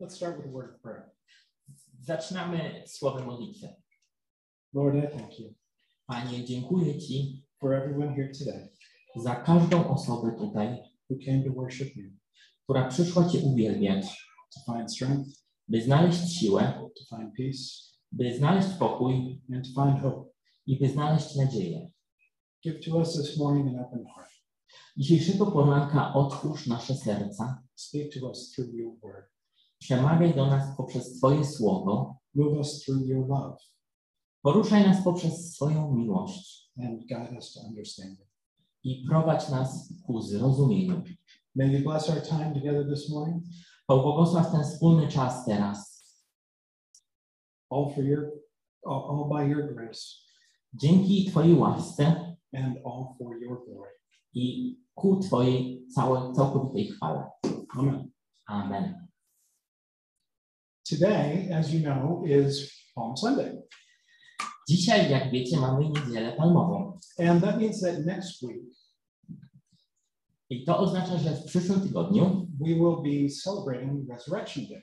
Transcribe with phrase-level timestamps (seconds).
[0.00, 1.10] Let's start with a word of prayer.
[2.00, 3.68] Zaczynamy słowem modlitwy.
[4.72, 5.54] Lord, I thank you
[6.06, 8.68] Panie, dziękuję Ci for everyone here today
[9.16, 10.78] za każdą osobę tutaj,
[11.10, 12.10] who came to worship you,
[12.64, 15.30] która przyszła Cię uwielbiać, to find strength,
[15.68, 17.58] by znaleźć siłę, to find peace,
[18.12, 20.30] by znaleźć pokój and to find hope.
[20.66, 21.90] i by znaleźć nadzieję.
[22.64, 24.30] Give to us this morning an open heart.
[24.96, 29.35] Dzisiejszego poranka otwórz nasze serca, Speak to us through your word.
[29.78, 33.56] Przemawiaj do nas poprzez Twoje słowo, Move us through your love
[34.42, 38.28] poruszaj nas poprzez swoją miłość and guide us to understanding.
[38.84, 41.02] i prowadź nas ku zrozumieniu.
[41.54, 43.42] May you bless our time together this morning,
[43.86, 45.96] Pobłogosław ten wspólny czas teraz.
[47.70, 48.30] all for your,
[48.86, 50.00] all, all by your grace
[50.74, 52.06] Dzięki Twojej łasce
[52.54, 53.90] and all for your glory.
[54.34, 57.30] i ku Twojej całej, całkowitej chwale.
[57.78, 58.10] Amen.
[58.46, 59.05] Amen.
[60.88, 63.62] Today, as you know, is Palm Sunday.
[64.68, 66.98] Dzisiaj, jak wiecie, mamy niedzielę palmową.
[67.18, 68.62] And that means that next week
[70.50, 74.82] I to oznacza, że w przyszłym tygodniu we will be celebrating Resurrection Day.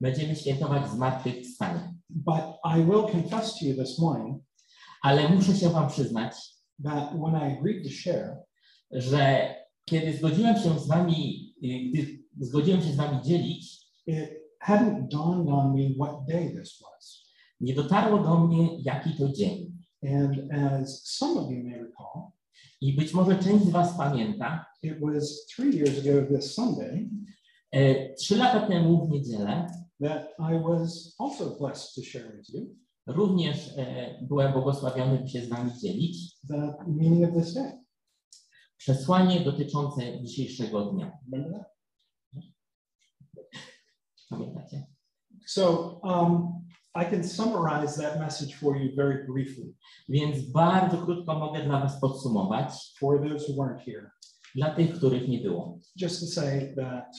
[0.00, 1.94] będziemy świętować zmartwychwstanie.
[2.10, 2.44] But
[2.76, 4.42] I will confess to you this morning
[5.02, 6.34] Ale muszę się Wam przyznać,
[6.84, 8.36] that when I agreed to share,
[8.90, 15.08] że kiedy zgodziłem się z Wami, y, gdy zgodziłem się z Wami dzielić, it hadn't
[15.08, 17.24] dawned on me what day this was.
[17.60, 19.74] nie dotarło do mnie, jaki to dzień.
[20.02, 22.30] And as some of you may recall,
[22.80, 27.08] I być może część z Was pamięta, it was three years ago this Sunday
[27.72, 29.66] e, trzy lata temu w niedzielę
[30.02, 35.44] that I was also blessed to share with you również e, byłem błogosławiony, by się
[35.44, 36.36] z Wami dzielić.
[36.48, 37.72] the meaning of this day.
[38.76, 41.18] Przesłanie dotyczące dzisiejszego dnia.
[41.32, 41.74] Remember that?
[44.30, 44.86] Pamiętacie?
[45.46, 49.74] So um, I can summarize that message for you very briefly
[50.08, 54.10] Więc bardzo krótko mogę dla Was podsumować, for those who weren't here.
[54.54, 55.78] dla tych, których nie było.
[55.96, 57.16] Just to say that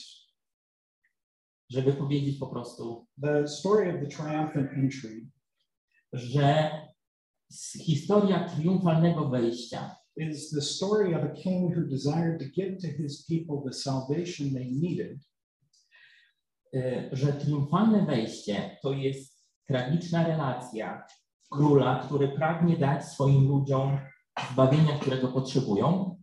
[1.69, 5.27] Żeby powiedzieć po prostu, the story of the triumphant entry
[6.13, 6.71] że
[7.85, 13.25] historia triumfalnego wejścia is the story of a king who desired to give to his
[13.25, 15.19] people the salvation they needed,
[17.11, 21.05] że triumfalne wejście to jest tragiczna relacja
[21.51, 23.97] króla, który pragnie dać swoim ludziom
[24.51, 26.15] zbawienia, którego potrzebują,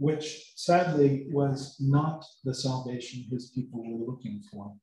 [0.00, 4.76] which sadly was not the salvation his people were looking for.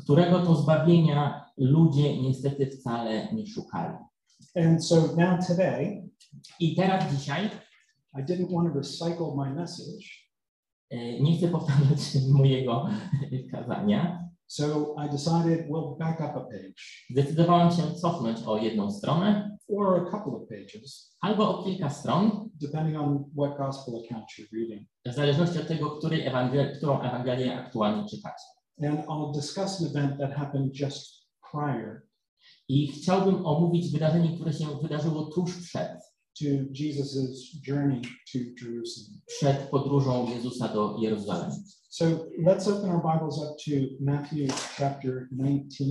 [0.00, 3.98] którego to zbawienia ludzie niestety wcale nie szukali.
[4.56, 6.08] And so now today,
[6.60, 7.50] I teraz dzisiaj
[8.18, 10.29] I didn't want to recycle my message,
[11.20, 11.98] nie chcę powtarzać
[12.38, 12.88] mojego
[13.52, 14.30] kazania.
[14.46, 16.74] so I decided we'll back up a page
[17.10, 22.48] Zdecydowałem się cofnąć o jedną stronę or a couple of pages, albo o kilka stron,
[22.60, 24.88] depending on what gospel account you're reading.
[25.06, 28.44] w zależności od tego, który ewangel- którą Ewangelię aktualnie czytacie.
[28.82, 32.02] And I'll discuss an event that happened just prior
[32.68, 35.98] I chciałbym omówić wydarzenie, które się wydarzyło tuż przed,
[36.40, 38.02] to Jesus's journey
[38.32, 39.20] to Jerusalem.
[39.26, 41.54] przed podróżą Jezusa do Jerozolimy.
[41.90, 42.04] So
[42.38, 43.70] let's open our Bibles up to
[44.00, 45.84] Matthew chapter 19.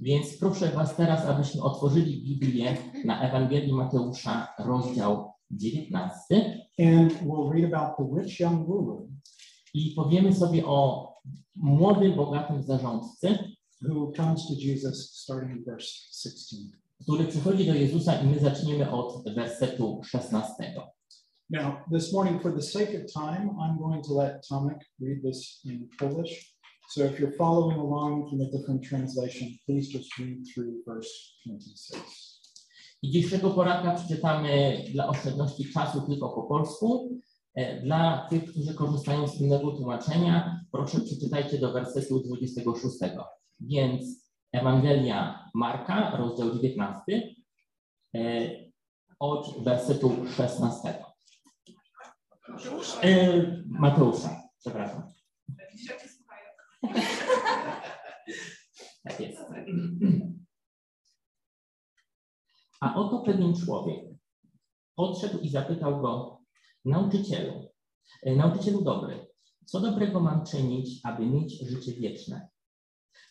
[0.00, 7.74] Więc proszę Was teraz, abyśmy otworzyli Biblię na Ewangelii Mateusza, rozdział 19 And we'll read
[7.74, 9.08] about the rich young ruler
[9.74, 11.12] i powiemy sobie o
[11.56, 13.38] młodym, bogatym zarządcy,
[13.82, 16.81] who comes to Jesus starting in verse 16.
[17.02, 20.74] który przychodzi do Jezusa i my zaczniemy od wersetu 16.
[21.50, 25.60] Now, this morning, for the sake of time, I'm going to let Tomek read this
[25.64, 26.56] in Polish.
[26.90, 31.10] So if you're following along from a different translation, please just read through verse
[31.46, 32.02] 26.
[33.02, 37.18] I dzisiejszego poranka przeczytamy dla oszczędności czasu tylko po polsku.
[37.54, 42.96] E, Dla tych, którzy korzystają z innego tłumaczenia, proszę przeczytajcie do wersetu 26.
[43.60, 44.21] Więc
[44.52, 47.34] Ewangelia Marka, rozdział 19,
[48.14, 48.20] e,
[49.18, 51.04] od wersetu 16.
[53.02, 55.02] E, Mateusza, przepraszam.
[59.04, 59.38] Tak jest.
[62.80, 64.04] A oto pewien człowiek
[64.94, 66.40] podszedł i zapytał go,
[66.84, 67.72] nauczycielu,
[68.22, 69.26] e, nauczycielu dobry,
[69.64, 72.51] co dobrego mam czynić, aby mieć życie wieczne?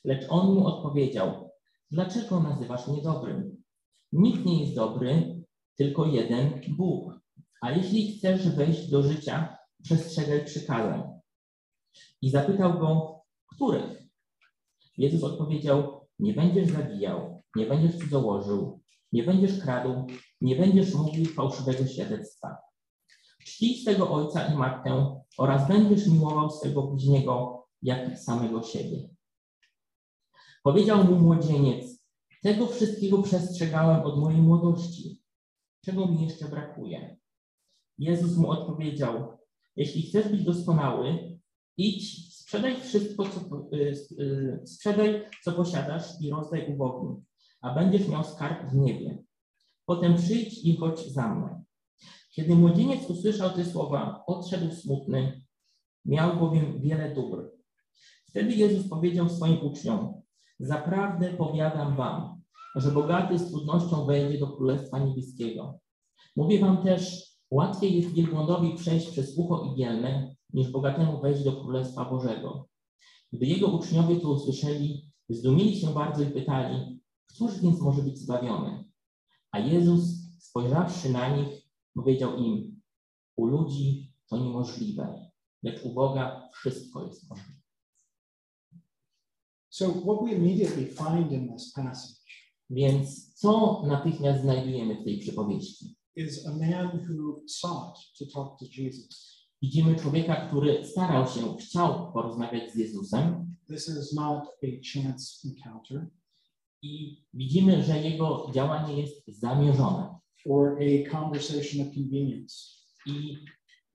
[0.04, 1.52] Lecz on mu odpowiedział,
[1.92, 3.64] dlaczego nazywasz mnie dobrym?
[4.12, 5.44] Nikt nie jest dobry,
[5.78, 7.20] tylko jeden Bóg.
[7.62, 11.04] A jeśli chcesz wejść do życia, przestrzegaj przykazań.
[12.22, 13.22] I zapytał go,
[13.56, 14.04] których?
[14.98, 18.82] Jezus odpowiedział, nie będziesz zabijał, nie będziesz cudzołożył,
[19.12, 20.08] nie będziesz kradł,
[20.42, 22.58] nie będziesz mówił fałszywego świadectwa.
[23.46, 29.10] Czcij swego ojca i matkę oraz będziesz miłował swego bliźniego jak samego siebie.
[30.64, 32.02] Powiedział mu młodzieniec,
[32.42, 35.22] tego wszystkiego przestrzegałem od mojej młodości.
[35.86, 37.18] Czego mi jeszcze brakuje?
[37.98, 39.38] Jezus mu odpowiedział,
[39.76, 41.40] jeśli chcesz być doskonały,
[41.78, 43.40] idź, sprzedaj wszystko, co,
[43.78, 47.24] y, y, sprzedaj, co posiadasz i rozdaj ubogim,
[47.62, 49.24] a będziesz miał skarb w niebie.
[49.86, 51.64] Potem przyjdź i chodź za mną.
[52.32, 55.42] Kiedy młodzieniec usłyszał te słowa, odszedł smutny,
[56.06, 57.52] miał bowiem wiele dóbr.
[58.28, 60.22] Wtedy Jezus powiedział swoim uczniom,
[60.62, 62.42] zaprawdę powiadam wam,
[62.76, 65.80] że bogaty z trudnością wejdzie do Królestwa Niebieskiego.
[66.36, 72.06] Mówię wam też, łatwiej jest wielbłądowi przejść przez ucho igielne, niż bogatemu wejść do Królestwa
[72.06, 72.68] Bożego.
[73.34, 78.84] Gdy jego uczniowie to usłyszeli, zdumili się bardzo i pytali, któż więc może być zbawiony?
[79.52, 80.04] A Jezus,
[80.40, 81.48] spojrzawszy na nich,
[81.96, 82.82] powiedział im,
[83.36, 85.32] u ludzi to niemożliwe,
[85.64, 87.61] lecz u Boga wszystko jest możliwe.
[89.72, 92.22] So, what we immediately find in this passage
[92.70, 95.96] Więc co natychmiast znajdujemy w tej przypowieści?
[96.16, 99.42] is a man who sought to talk to Jesus.
[99.62, 106.08] Widzimy człowieka, który starał się, chciał porozmawiać z Jezusem This is not a chance encounter
[106.82, 110.22] i widzimy, że jego działanie jest zamierzone.
[110.50, 112.56] or a conversation of convenience.
[113.06, 113.38] I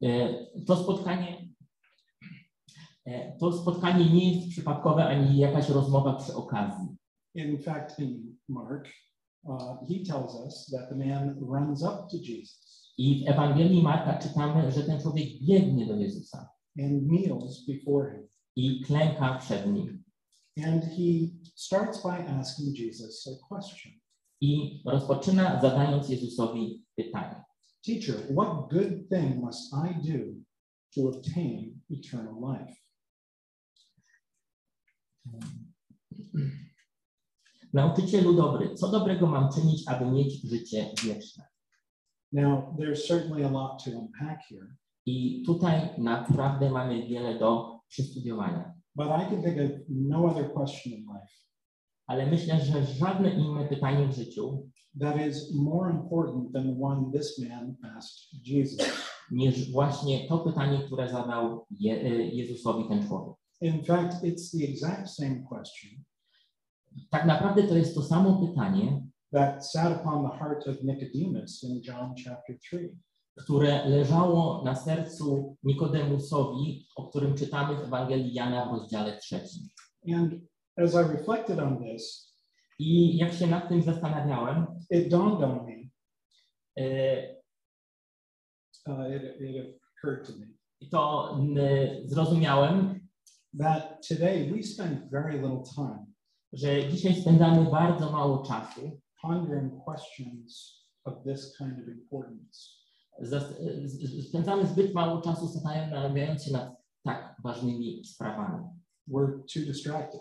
[0.03, 0.35] e,
[0.67, 1.49] to spotkanie,
[3.39, 6.97] to spotkanie nie jest przypadkowe ani jakaś rozmowa przy okazji.
[7.35, 8.89] In fact, in Mark,
[9.45, 12.67] uh, he tells us that the man runs up to Jesus
[12.99, 16.49] I w Ewangelii Marka czytamy, że ten człowiek biegnie do Jezusa
[16.79, 18.29] and kneels before him.
[18.57, 20.05] i klęka przed nim.
[20.67, 23.93] And he starts by asking Jesus a question
[24.41, 27.45] I rozpoczyna zadając Jezusowi pytanie.
[27.85, 30.35] Teacher, what good thing must I do
[30.95, 32.86] to obtain eternal life?
[37.73, 41.45] Nauczycielu dobry, co dobrego mam czynić, aby mieć życie wieczne?
[42.33, 44.77] Now, there's certainly a lot to unpack here,
[45.07, 48.75] I tutaj naprawdę mamy wiele do przystudiowania.
[48.95, 51.33] but I can think of no other question in life
[52.07, 54.71] Ale myślę, że żadne inne pytanie w życiu
[55.01, 58.79] that is more important than the one this man asked Jesus.
[59.31, 63.37] niż właśnie to pytanie, które zadał Je y, Jezusowi ten człowiek.
[63.61, 66.05] In fact, it's the exact same question
[67.11, 71.81] Tak naprawdę to jest to samo pytanie, that sat upon the heart of Nicodemus in
[71.83, 72.97] John chapter 3.
[73.37, 79.69] które leżało na sercu Nikodemusowi, o którym czytamy w Ewangelii Jana w rozdziale trzecim.
[80.15, 80.33] And
[80.77, 82.33] as I reflected on this,
[82.79, 85.73] I jak się nad tym zastanawiałem, it dawned on me,
[86.83, 87.37] y,
[88.87, 90.47] uh, it, it occurred to me,
[90.91, 91.35] to
[92.05, 93.06] zrozumiałem,
[93.59, 96.07] that today we spend very little time
[96.53, 102.61] że dzisiaj spędzamy bardzo mało czasu pondering questions of this kind of importance.
[103.23, 103.55] Zas-
[104.29, 108.65] spędzamy zbyt mało czasu zastanawiając się nad tak ważnymi sprawami.
[109.09, 110.21] We're too distracted.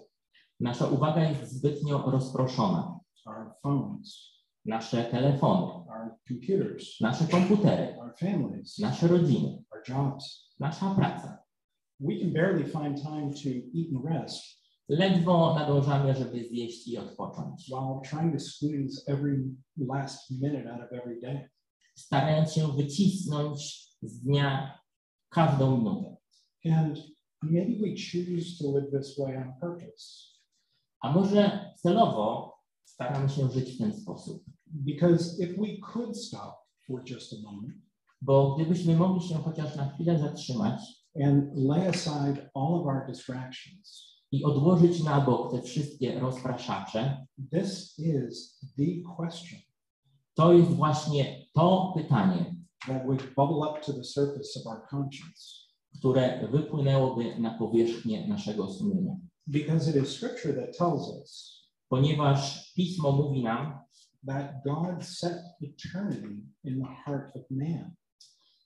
[0.59, 2.99] Nasza uwaga jest zbytnio rozproszona.
[3.25, 10.53] Our phones, Nasze telefony, our computers, nasze komputery, our families, nasze rodziny, our jobs.
[10.59, 11.44] nasza praca.
[11.99, 14.43] We can barely find time to eat and rest
[14.89, 19.43] Ledwo nadążamy, żeby zjeść i odpocząć, while trying to squeeze every
[19.77, 21.49] last minute out of every day.
[21.95, 24.79] starając się wycisnąć z dnia
[25.29, 26.15] każdą minutę.
[26.65, 26.97] And
[27.41, 30.35] maybe we choose to live this way on purpose
[31.01, 34.43] A może celowo staramy się żyć w ten sposób?
[34.67, 36.55] because if we could stop
[36.87, 37.75] for just a moment
[38.21, 40.81] Bo gdybyśmy mogli się chociaż na chwilę zatrzymać
[41.15, 47.99] and lay aside all of our distractions, i odłożyć na bok te wszystkie rozpraszacze, this
[47.99, 49.59] is the question
[50.35, 52.55] to jest właśnie to pytanie,
[52.87, 55.65] that would bubble up to the surface of our conscience.
[55.99, 59.15] które wypłynęłoby na powierzchnię naszego sumienia.
[59.47, 61.55] because it is scripture that tells us
[61.89, 63.79] Ponieważ Pismo mówi nam,
[64.27, 67.95] that God set eternity in the heart of man,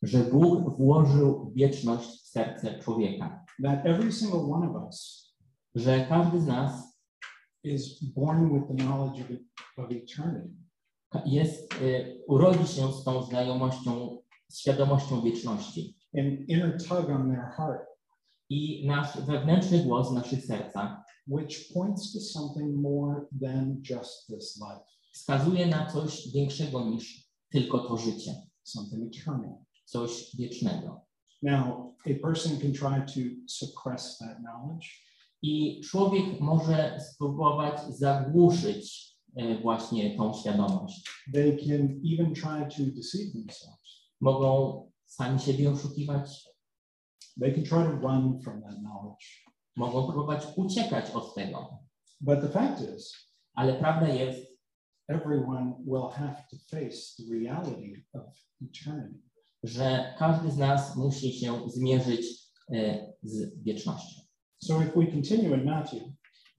[0.02, 5.30] że Bóg włożył wieczność w serce człowieka, that every single one of us
[5.76, 7.00] że każdy z nas
[7.64, 9.28] is born with the knowledge of,
[9.78, 10.50] of eternity.
[11.26, 15.96] jest, y, urodzi się z tą znajomością, z świadomością wieczności.
[16.18, 17.90] An inner tug on their heart
[18.50, 24.62] I nasz wewnętrzny głos w naszych sercach which points to something more than just this
[24.62, 28.32] life, Wskazuje na coś większego niż tylko to życie,
[28.64, 29.56] something eternal.
[29.90, 31.06] Coś wiecznego.
[31.42, 34.88] Now, a person can try to suppress that knowledge,
[35.42, 41.10] I człowiek może spróbować zagłuszyć e, właśnie tą świadomość.
[41.34, 44.10] they can even try to deceive themselves.
[44.22, 46.50] Mogą sami siebie oszukiwać,
[47.42, 49.26] They can try to run from that knowledge.
[49.76, 51.78] mogą próbować uciekać od tego.
[52.22, 54.60] But the fact is, Ale prawda jest,
[55.08, 58.24] everyone will have to face the reality of
[58.62, 59.29] eternity.
[59.64, 62.26] Że każdy z nas musi się zmierzyć
[62.74, 64.22] e, z wiecznością.
[64.64, 66.04] So if we continue in Matthew,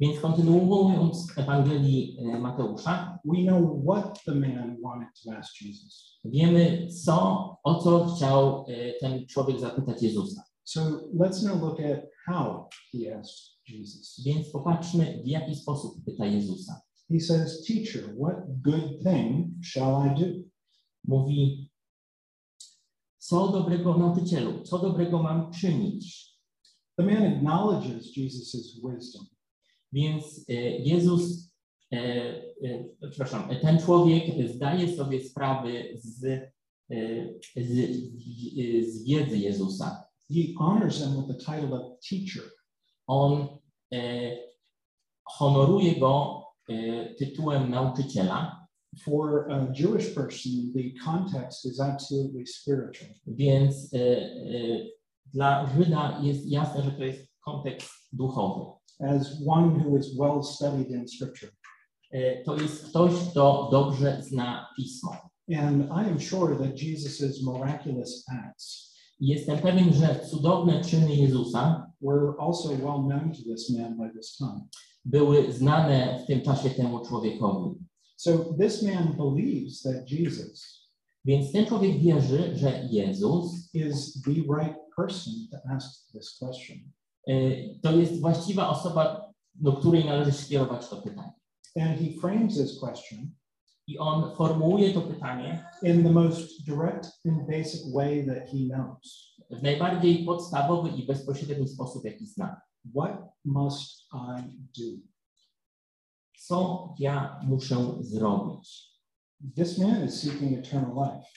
[0.00, 6.20] Więc kontynuując Ewangelii e, Mateusza, we know what the man wanted to ask Jesus.
[6.24, 10.42] wiemy, co, o co chciał e, ten człowiek zapytać Jezusa.
[10.64, 10.80] So
[11.14, 13.38] let's now look at how he asked
[13.68, 14.22] Jesus.
[14.24, 16.80] Więc popatrzmy, w jaki sposób pyta Jezusa.
[17.12, 20.26] He says, Teacher, what good thing shall I do?
[21.04, 21.69] Mówi,
[23.20, 26.30] co dobrego nauczycielu, co dobrego mam czynić?
[26.96, 29.26] The man acknowledges Jesus' wisdom.
[29.92, 31.52] Więc e, Jezus,
[31.92, 31.96] e,
[32.64, 37.90] e, przepraszam, ten człowiek zdaje sobie sprawy z, e, z,
[38.88, 40.04] z wiedzy Jezusa.
[40.28, 42.50] He honors him with the title of teacher.
[43.06, 43.46] On
[43.92, 44.36] e,
[45.24, 48.59] honoruje go e, tytułem nauczyciela,
[49.04, 53.10] For a Jewish person, the context is absolutely spiritual.
[53.26, 54.86] więc e, e,
[55.34, 58.64] dla Żyda jest jasne, że to jest kontekst duchowy.
[59.00, 61.50] As one who is well studied in scripture.
[62.12, 65.10] E, to jest ktoś, kto dobrze zna pismo.
[65.58, 72.32] And I am sure that Jesus' miraculous acts Jestem pewien, że cudowne czyny Jezusa were
[72.38, 74.60] also well known to this man by this time.
[75.04, 77.70] były znane w tym czasie temu człowiekowi.
[78.20, 80.80] So this man believes that Jesus
[81.24, 86.78] Więc ten człowiek wierzy, że Jezus is the right person to ask this question.
[87.28, 87.34] e,
[87.82, 91.32] to jest właściwa osoba, do której należy skierować to pytanie.
[91.76, 93.30] And he frames this question
[93.86, 99.36] I on formułuje to pytanie in the most direct and basic way that he knows.
[99.50, 102.60] w najbardziej podstawowy i bezpośredni sposób, jaki zna.
[102.94, 104.42] What must I
[104.80, 105.09] do?
[106.40, 108.90] Co ja muszę zrobić?
[109.56, 111.28] This man is seeking eternal life.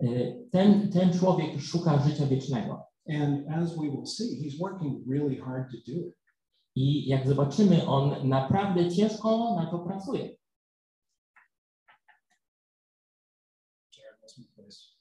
[0.00, 2.86] E, Ten, ten człowiek szuka życia wiecznego.
[3.08, 6.14] And as we will see, he's working really hard to do it.
[6.74, 10.36] I jak zobaczymy, on naprawdę ciężko na to pracuje.
[13.96, 14.93] Jared, let's move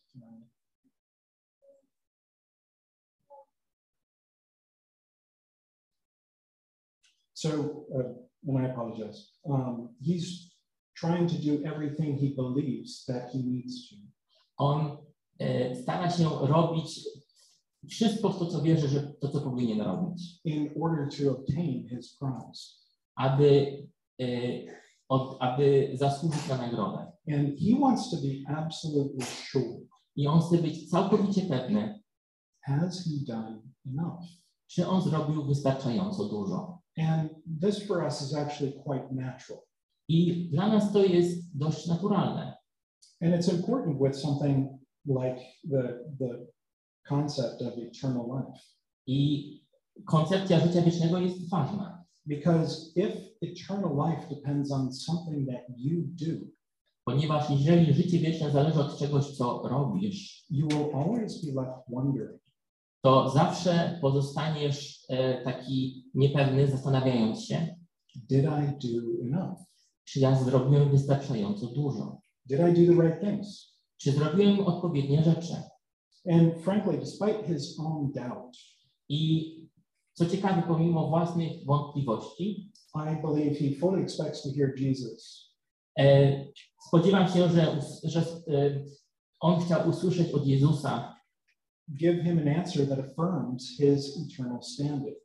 [7.44, 7.50] So,
[7.94, 8.14] uh,
[8.48, 9.18] and I apologize.
[9.50, 10.52] Um, he's
[10.96, 13.96] trying to do everything he believes that he needs to.
[14.58, 14.98] On
[15.40, 17.00] e, stara się robić
[17.90, 22.18] wszystko w to, co wierzy, że to, co powinien robić, in order to obtain his
[22.18, 22.62] prize.
[23.16, 23.78] aby,
[24.22, 24.26] e,
[25.10, 27.12] od, aby zasłużyć na nagrodę.
[27.28, 29.80] And he wants to be absolutely sure
[30.16, 32.04] I on chce być całkowicie pewny,
[32.62, 34.44] has he done enough?
[34.68, 36.83] czy on zrobił wystarczająco dużo.
[36.98, 37.30] And
[37.62, 39.64] this for us is actually quite natural.
[40.10, 42.54] I dla nas to jest dość naturalne.
[43.22, 46.48] And it's important with something like the, the
[47.08, 48.62] concept of eternal life.
[49.08, 49.60] I
[50.06, 56.48] koncepcja życia wiecznego jest ważna, Because if eternal life depends on something that you do,
[57.06, 62.43] ponieważ jeżeli życie wieczne zależy od czegoś, co robisz, you will always be left wondering
[63.04, 67.76] to zawsze pozostaniesz e, taki niepewny, zastanawiając się,
[68.16, 69.60] did I do enough?
[70.06, 73.74] czy ja zrobiłem wystarczająco dużo, Did I do the right things?
[73.98, 75.54] czy zrobiłem odpowiednie rzeczy.
[76.32, 78.58] And frankly, despite his own doubt,
[79.10, 79.54] I
[80.14, 85.54] co ciekawe, pomimo własnych wątpliwości, I believe he fully expects to hear Jesus
[86.00, 86.46] e,
[86.88, 88.84] spodziewam się, że, że e,
[89.40, 91.13] on chciał usłyszeć od Jezusa,
[91.88, 95.16] give him an answer that affirms his eternal standing.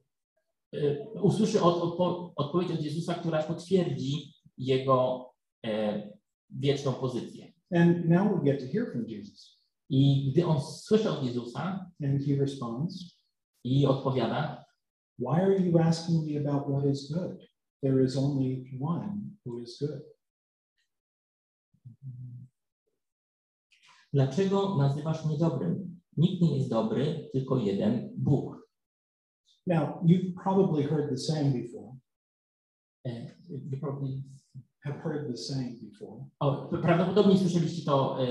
[0.73, 5.29] e, usłyszy od, odpo, odpowiedź od Jezusa, która potwierdzi jego
[5.67, 6.03] e,
[6.51, 7.53] wieczną pozycję.
[7.71, 9.59] And now we get to hear from Jesus.
[9.91, 13.19] I gdy on słyszy od Jezusa And he responds,
[13.65, 14.65] i odpowiada,
[15.19, 17.49] Why are you asking me about what is good?
[17.83, 20.03] There is only one who is good.
[24.13, 25.98] dlaczego nazywasz mnie dobrym?
[26.19, 28.69] Nikt nie jest dobry, tylko jeden Bóg.
[29.67, 31.97] Now, you've probably heard the saying before,
[33.07, 33.27] E,
[33.71, 34.23] wy probably-
[34.85, 36.25] have heard the saying before.
[36.41, 38.27] O, prawdopodobnie słyszeliście to e,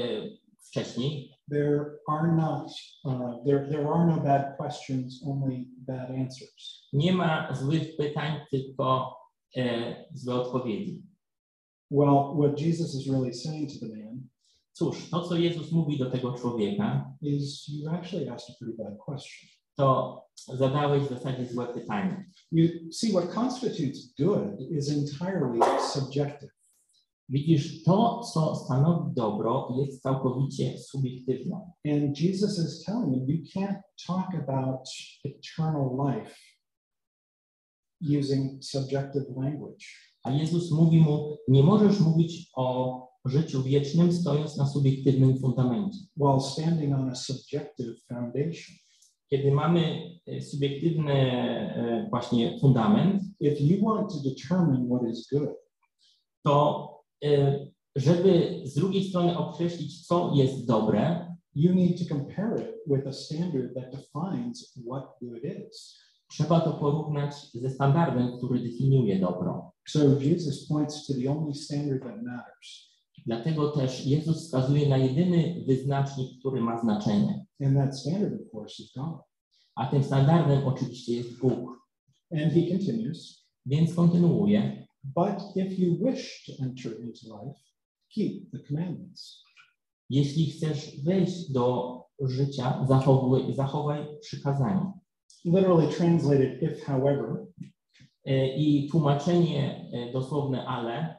[0.68, 1.32] wcześniej.
[1.52, 2.72] There are not,
[3.06, 6.88] uh, there, there are no bad questions, only bad answers.
[6.94, 9.16] Nie ma złych pytań, tylko
[9.56, 11.04] e, złe odpowiedzi.
[11.92, 14.28] Well, what Jesus is really saying to the man
[14.78, 18.98] Cóż, to co Jezus mówi do tego człowieka, is you actually asked a pretty bad
[19.06, 19.50] question.
[19.78, 20.22] to
[20.54, 22.26] zadałeś w zasadzie złe pytanie.
[22.52, 25.60] You see, what constitutes good is entirely
[25.94, 26.52] subjective.
[27.30, 31.72] Widzisz, to, co stanowi dobro, jest całkowicie subiektywne.
[31.86, 34.90] And Jesus is telling him you can't talk about
[35.26, 36.36] eternal life
[38.20, 39.86] using subjective language.
[40.24, 45.98] A Jezus mówi mu, nie możesz mówić o życiu wiecznym, stojąc na subiektywnym fundamencie.
[46.18, 48.76] while standing on a subjective foundation.
[49.30, 55.50] Kiedy mamy e, subiektywny e, właśnie fundament, If you want to determine what is good,
[56.44, 56.88] to
[57.24, 57.60] e,
[57.96, 63.14] żeby z drugiej strony określić, co jest dobre, you need to compare it with a
[63.14, 65.98] standard that defines what good is.
[66.30, 69.72] trzeba to porównać ze standardem, który definiuje dobro.
[69.88, 75.64] So Jesus points to the only standard that matters, Dlatego też Jezus wskazuje na jedyny
[75.68, 77.46] wyznacznik, który ma znaczenie.
[77.66, 79.20] and that standard, of course, is God.
[79.76, 81.78] A tym standardem oczywiście jest Bóg.
[82.32, 84.88] And he continues, Więc kontynuuje.
[85.04, 87.60] but if you wish to enter into life,
[88.16, 89.44] keep the commandments.
[90.10, 94.94] Jeśli chcesz wejść do życia, zachowuj, zachowaj przykazania.
[95.46, 97.46] Literally translated, if however,
[98.26, 101.16] E, I tłumaczenie e, dosłowne ale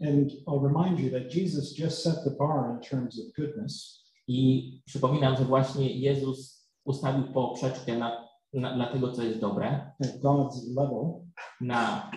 [0.00, 4.02] and I'll remind you that Jesus just set the bar in terms of goodness.
[4.28, 10.20] i przypominam, że właśnie Jezus ustawił poprzeczkę na, na, dla tego, co jest dobre, at
[10.20, 11.26] God's level.
[11.60, 12.10] na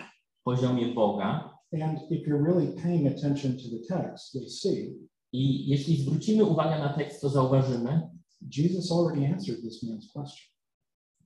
[0.44, 1.54] poziomie Boga.
[1.72, 4.94] And if you're really paying attention to the text, you'll see
[5.32, 8.10] I jeśli zwrócimy uwagę na tekst, to zauważymy,
[8.56, 10.50] Jesus already answered this man's question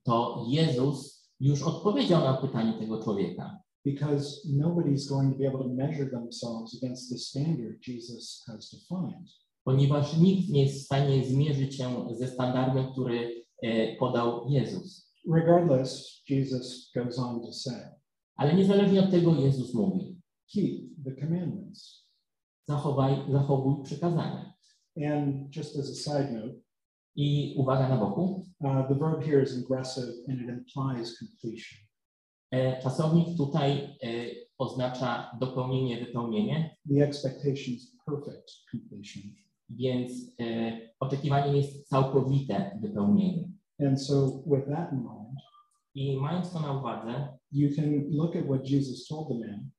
[0.05, 5.69] to Jezus już odpowiedział na pytanie tego człowieka, because nobody's going to be able to
[5.69, 9.29] measure themselves against the standard Jesus has defined.
[9.63, 15.11] ponieważ nikt nie jest w stanie zmierzyć się ze standardem, który e, podał Jezus.
[15.33, 17.89] Regardless, Jesus goes on to say,
[18.35, 20.21] Ale niezależnie od tego Jezus mówi,
[20.53, 22.05] keep the commandments.
[22.67, 24.53] zachowaj, zachowuj przykazania.
[24.97, 26.55] And just as a side note,
[27.15, 31.84] I uwaga na boku, uh, the verb here is aggressive and it implies completion.
[32.51, 34.07] E, czasownik tutaj e,
[34.57, 39.23] oznacza dopełnienie, wypełnienie, The expectation is perfect completion.
[39.69, 43.49] więc e, oczekiwaniem jest całkowite wypełnienie.
[43.87, 45.39] And so, with that in mind,
[45.95, 49.69] I mając to na uwadze, you can look at what Jesus told the man.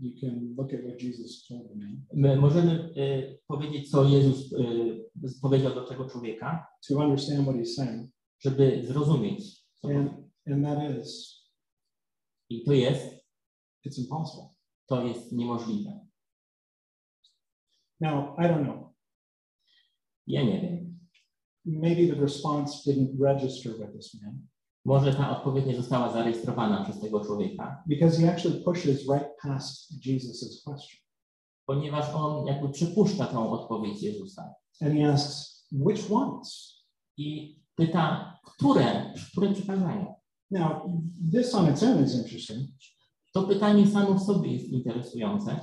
[0.00, 4.52] You can look at what Jesus told the man my możemy e, powiedzieć, co Jezus
[4.52, 4.56] e,
[5.42, 8.10] powiedział do tego człowieka, to understand what he's saying.
[8.44, 9.66] Żeby zrozumieć.
[9.82, 10.10] And,
[10.46, 11.40] and that is,
[12.50, 13.24] I to jest,
[13.86, 14.48] it's impossible.
[14.86, 16.06] to jest niemożliwe.
[18.00, 18.92] Now, I don't know.
[20.26, 20.98] Ja nie wiem.
[21.64, 24.46] Maybe the response didn't register with this man
[24.84, 30.06] Może ta odpowiedź nie została zarejestrowana przez tego człowieka, because he actually pushes right past
[30.06, 31.00] Jesus's question.
[31.66, 36.78] ponieważ on jakby przypuszcza tą odpowiedź Jezusa And he asks, which ones?
[37.16, 40.06] i pyta, które, które przykazania.
[40.50, 40.82] Now,
[41.32, 42.68] this on its own is interesting
[43.34, 45.56] To pytanie samo w sobie jest interesujące.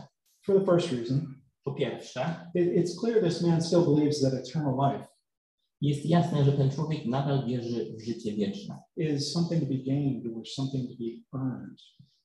[0.46, 1.36] for the first reason.
[1.64, 5.08] Po pierwsze, It, it's clear this man still believes that eternal life
[5.82, 10.26] jest jasne, że ten człowiek nadal wierzy w życie wieczne, is something to be gained
[10.38, 11.80] or something to be earned.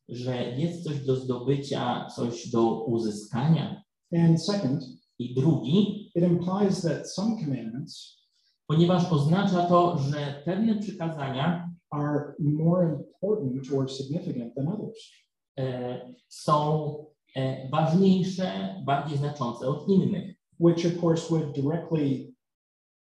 [0.09, 3.83] że jest coś do zdobycia, coś do uzyskania.
[4.12, 4.83] And second,
[5.18, 8.23] I drugi, it implies that some commandments
[8.66, 15.11] ponieważ oznacza to, że pewne przykazania are more important or significant than others.
[15.59, 16.94] e, są
[17.37, 22.35] e, ważniejsze, bardziej znaczące od innych, which of course would directly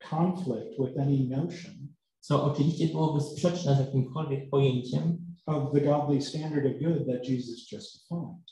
[0.10, 6.66] conflict with any notion co oczywiście byłoby sprzeczne z jakimkolwiek pojęciem of the godly standard
[6.66, 8.44] of good that Jesus just defined.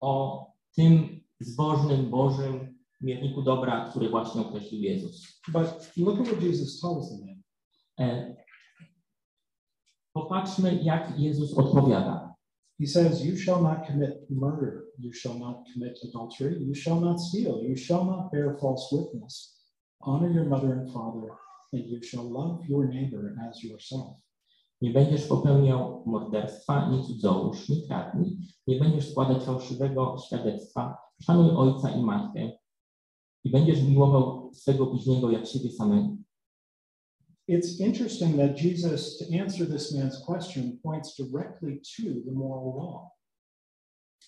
[0.00, 0.46] o
[0.76, 5.40] tym zbożnym, Bożym mierniku dobra, który właśnie określił Jezus.
[5.52, 7.42] But look at what Jesus tells the man.
[7.98, 8.36] E,
[10.12, 12.34] Popatrzmy, jak Jezus odpowiada.
[12.80, 17.20] He says, You shall not commit murder, you shall not commit adultery, you shall not
[17.20, 19.60] steal, you shall not bear false witness.
[20.00, 21.28] Honor your mother and father,
[21.72, 24.16] and you shall love your neighbor as yourself.
[24.82, 28.38] Nie będziesz popełniał morderstwa, ni cudzołóż, ni kradnij.
[28.66, 30.96] Nie będziesz składać fałszywego świadectwa.
[31.22, 32.50] Szanuj ojca i matkę.
[33.44, 36.08] I będziesz miłował swego bliźniego jak siebie samego.
[37.48, 43.10] It's interesting that Jesus, to answer this man's question, points directly to the moral law.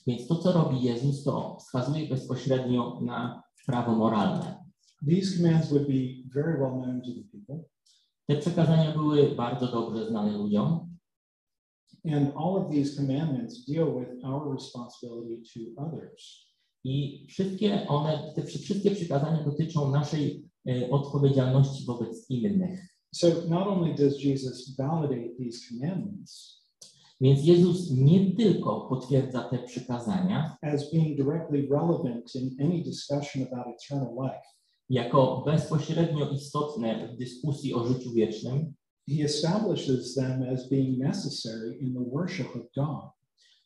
[0.07, 4.65] Więc to, co robi Jezus, to wskazuje bezpośrednio na prawo moralne.
[5.09, 7.65] These commands would be very well known to the people,
[8.27, 10.93] Te przekazania były bardzo dobrze znane ludziom
[12.05, 16.52] and all of these commandments deal with our responsibility to others.
[16.85, 22.81] I wszystkie one, te wszy- wszystkie przykazania dotyczą naszej e, odpowiedzialności wobec innych.
[23.15, 26.63] So not only does Jesus validate these commandments
[27.23, 33.67] Więc Jezus nie tylko potwierdza te przykazania as being directly relevant in any discussion about
[33.67, 34.47] eternal life,
[34.91, 38.75] jako bezpośrednio istotne w dyskusji o życiu wiecznym,
[39.09, 43.22] he establishes them as being necessary in the worship of God.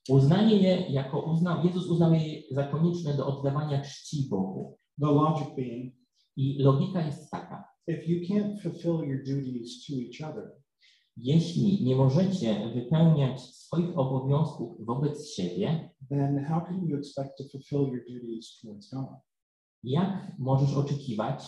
[0.09, 4.79] Uznaje je jako uznał, Jezus uznał je za konieczne do oddawania czci Bogu.
[5.01, 5.95] The logic being,
[6.37, 10.53] I logika jest taka, if you can't fulfill your duties to each other,
[11.17, 17.95] jeśli nie możecie wypełniać swoich obowiązków wobec siebie, then how can you expect to fulfill
[17.95, 19.27] your duties towards God?
[19.87, 21.45] jak możesz oczekiwać,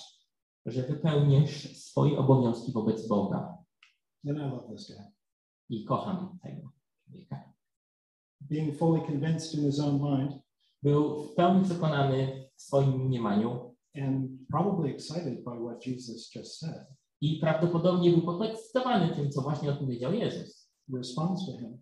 [0.67, 3.59] że wypełnisz swoje obowiązki wobec Boga?
[4.29, 5.05] And I love this guy.
[5.69, 6.73] I kocham tego
[7.05, 7.53] człowieka.
[8.41, 10.33] Being fully convinced in his own mind
[10.83, 16.87] Był w pełni przekonany w swoim mniemaniu and probably excited by what Jesus just said,
[17.21, 20.71] i prawdopodobnie był podekscytowany tym, co właśnie odpowiedział Jezus.
[20.97, 21.79] responds to him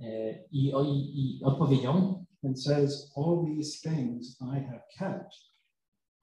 [0.00, 5.34] E, I, o- i, i odpowiedzią, and says, All these things I have kept.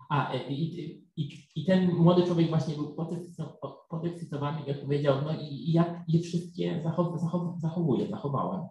[0.10, 3.58] a e, i, i, i ten młody człowiek właśnie był podekscyto-
[3.90, 8.62] podekscytowany i odpowiedział, no i, i jak je wszystkie zachow, zachow, zachowuję, zachowałem.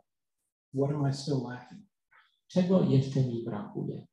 [0.74, 1.82] What am I still lacking?
[2.48, 4.06] Czego jeszcze mi brakuje?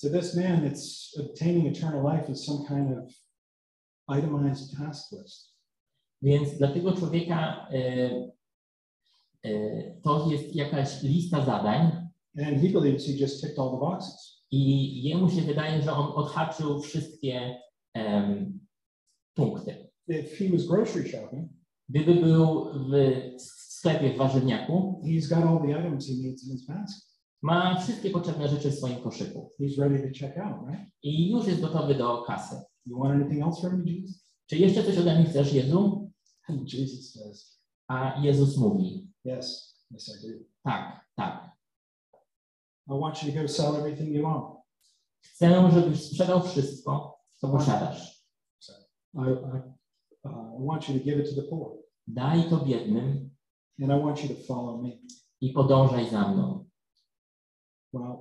[0.00, 3.14] To this man, it's obtaining eternal life is some kind of
[4.18, 5.56] itemized task list.
[6.22, 8.30] Więc dla tego człowieka e,
[9.44, 9.50] e,
[10.02, 12.02] to jest jakaś lista zadań
[12.38, 14.44] And he believes he just ticked all the boxes.
[14.50, 17.60] i jemu się wydaje, że on odhaczył wszystkie
[17.94, 18.60] em,
[19.34, 19.90] punkty.
[20.08, 21.48] If he was grocery shopping,
[21.88, 22.92] Gdyby był w
[23.82, 27.04] sklepie w warzywniaku, he's got all the items he needs in his basket.
[27.42, 30.90] ma wszystkie potrzebne rzeczy w swoim koszyku He's ready to check out, right?
[31.02, 32.56] i już jest gotowy do kasy.
[32.86, 34.34] You want anything else from me, Jesus?
[34.46, 36.10] Czy jeszcze coś ode mnie chcesz, Jezu?
[36.48, 40.44] And Jesus says, A Jezus mówi, Yes, yes, I do.
[40.64, 41.50] tak, tak.
[42.88, 44.56] I want you to go sell everything you own.
[45.20, 48.24] Chcę, żebyś sprzedał wszystko, co posiadasz.
[49.14, 49.32] I, I,
[50.24, 51.72] uh, I want you to give it to the poor,
[52.06, 53.31] Daj to biednym
[53.80, 54.90] and I want you to follow me.
[55.40, 56.64] i podążaj za mną.
[57.92, 58.16] Well,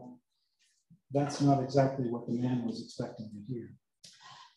[1.15, 3.75] that's not exactly what the man was expecting to hear.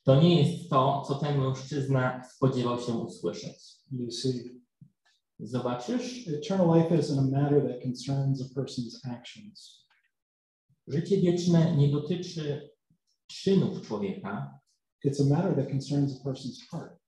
[0.04, 3.56] To nie jest to, co ten mężczyzna spodziewał się usłyszeć.
[3.90, 4.64] You see,
[5.40, 9.86] Zobaczysz, eternal life isn't a matter that concerns a person's actions.
[10.86, 12.70] życie wieczne nie dotyczy
[13.26, 14.58] czynów człowieka,
[15.06, 16.98] It's a matter that concerns a person's heart.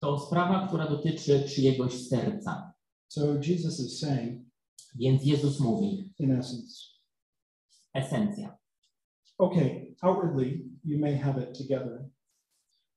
[0.00, 2.71] to sprawa, która dotyczy czyjegoś serca.
[3.12, 4.40] So Jesus is saying,
[4.94, 6.74] Więc Jezus mówi, in essence,
[7.94, 8.58] esencja.
[9.38, 12.08] okay, outwardly you may have it together,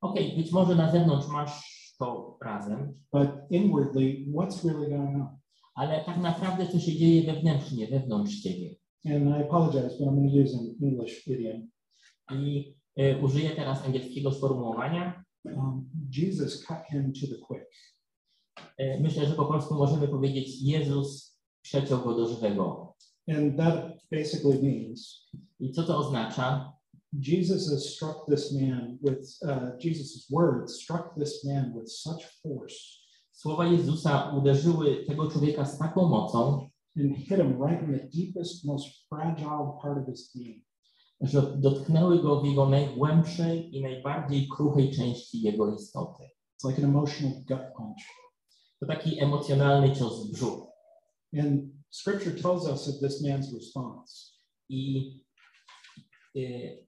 [0.01, 5.37] Okej, być może na zewnątrz masz to razem, but inwardly, what's really going on?
[5.75, 8.75] ale tak naprawdę co się dzieje wewnętrznie, wewnątrz ciebie.
[9.05, 11.67] And I apologize, but I'm going to use an English idiom.
[12.31, 15.23] I y, użyję teraz angielskiego sformułowania.
[15.45, 17.65] Um, Jesus cut him to the quick.
[18.79, 22.95] Y, myślę, że po polsku możemy powiedzieć Jezus przeciął go do żywego.
[23.27, 25.25] And that basically means
[25.59, 26.73] I co to oznacza?
[27.13, 32.75] Jesus has struck this man with, uh, Jesus' words struck this man with such force
[33.35, 38.65] Słowa Jezusa uderzyły tego człowieka z taką mocą, and hit him right in the deepest,
[38.65, 40.63] most fragile part of his being.
[41.21, 46.23] że dotknęły go w jego najgłębszej i najbardziej kruchej części jego istoty.
[46.23, 48.24] It's like an emotional gut punch.
[48.79, 50.67] To taki emocjonalny cios w brzuch.
[51.39, 54.33] And scripture tells us of this man's response.
[54.69, 55.11] I
[56.35, 56.87] y,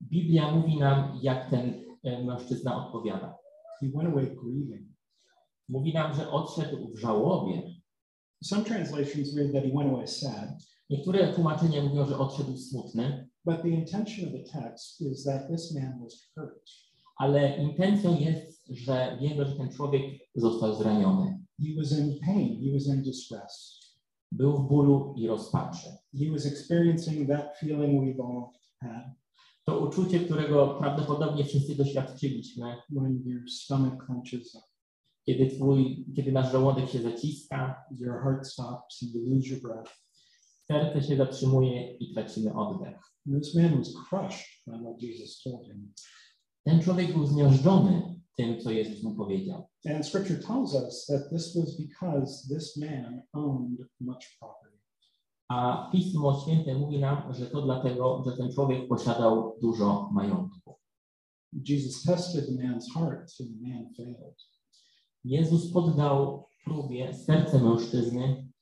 [0.00, 1.68] Biblia mówi nam, jak ten
[2.04, 3.38] y, mężczyzna odpowiada.
[3.80, 4.88] He went away grieving.
[5.68, 7.62] Mówi nam, że odszedł w żałobie.
[8.44, 10.50] Some translations read that he went away sad,
[10.92, 15.74] Niektóre tłumaczenia mówią, że odszedł smutny, but the intention of the text is that this
[15.74, 16.70] man was hurt.
[17.16, 20.02] ale intencją jest, że wiemy, że ten człowiek
[20.34, 21.38] został zraniony.
[21.62, 22.64] He was in pain.
[22.64, 23.80] He was in distress.
[24.32, 25.88] Był w bólu i rozpaczy.
[26.18, 29.22] He was experiencing that feeling we've all had
[29.64, 34.64] To uczucie, którego prawdopodobnie wszyscy doświadczyliśmy, when your stomach clenches up,
[35.26, 40.02] kiedy, twój, kiedy nasz żołądek się zaciska, your heart stops, and you lose your breath.
[40.66, 42.98] serce się zatrzymuje i tracimy oddech.
[43.26, 45.92] And this man was crushed by what Jesus told him.
[46.64, 49.68] Ten człowiek był zmiażdżony tym, co Jezus mu powiedział.
[49.90, 54.78] And scripture tells us that this was because this man owned much property.
[55.48, 60.78] A Pismo Święte mówi nam, że to dlatego, że ten człowiek posiadał dużo majątku.
[61.68, 64.36] Jesus tested the man's heart, and the man failed.
[65.24, 68.52] Jezus poddał próbie serce mężczyzny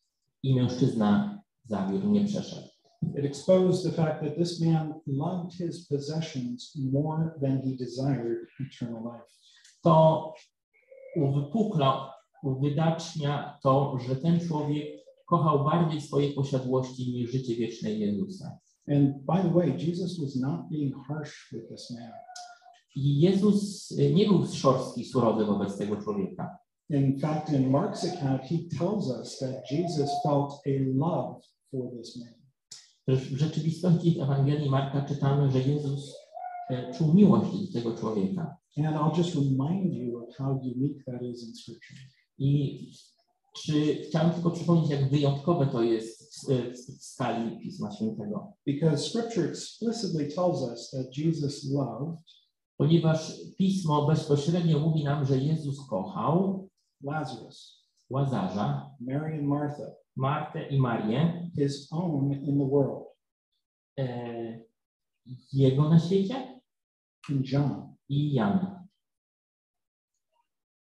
[0.43, 2.69] i mężczyzna zawiódł, nie przeszedł.
[3.03, 9.03] It exposed the fact that this man loved his possessions more than he desired eternal
[9.05, 9.31] life.
[9.85, 10.35] To
[11.17, 14.87] uwypukla, uwydacznia to, że ten człowiek
[15.27, 18.59] kochał bardziej swoje posiadłości niż życie wieczne Jezusa.
[18.89, 22.13] And by the way, Jesus was not being harsh with this man.
[22.97, 26.59] I Jezus y, nie był szorstki, surowy wobec tego człowieka.
[26.91, 32.17] In fact, in Mark's account, he tells us that Jesus felt a love for this
[32.17, 32.39] man.
[33.09, 36.15] W rzeczywistości w Ewangelii Marka czytamy, że Jezus
[36.71, 38.57] e, czuł miłość do tego człowieka.
[38.79, 41.99] And I'll just remind you of how unique that is in Scripture.
[42.39, 42.79] I
[43.57, 48.53] czy chciałem tylko przypomnieć, jak wyjątkowe to jest w, w, w skali Pisma Świętego.
[48.67, 52.23] Because Scripture explicitly tells us that Jesus loved
[52.81, 56.69] Ponieważ Pismo bezpośrednio mówi nam, że Jezus kochał
[57.03, 59.83] Lazarus, Łazarza, Mary and Martha,
[60.16, 63.07] Martę i Marię, his own in the world,
[63.99, 64.61] e,
[65.53, 66.61] jego na świecie
[67.31, 68.81] and John, i Jana.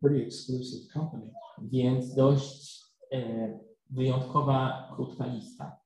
[0.00, 1.30] pretty exclusive company.
[1.62, 3.58] Więc dość e,
[3.90, 5.80] wyjątkowa, krótka lista.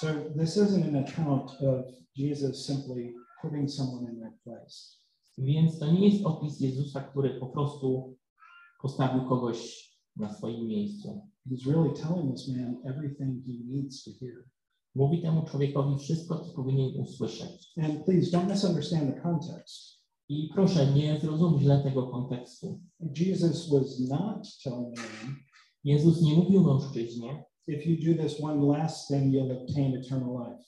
[0.00, 0.06] So
[0.38, 5.00] this isn't an account of Jesus simply putting someone in their place.
[5.38, 8.16] Więc to nie jest opis Jezusa, który po prostu
[8.82, 11.28] postawił kogoś na swoim miejscu.
[11.50, 14.50] He's really telling this man everything he needs to hear.
[14.94, 17.72] Mówi temu człowiekowi wszystko, co powinien usłyszeć.
[17.76, 20.00] And please don't misunderstand the context.
[20.28, 22.80] I proszę, nie zrozum źle tego kontekstu.
[23.16, 25.34] Jesus was not telling man,
[25.84, 30.64] Jezus nie mówił mężczyźnie, if you do this one last thing, you'll obtain eternal life.